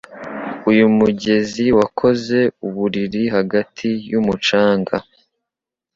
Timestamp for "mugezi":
0.97-1.65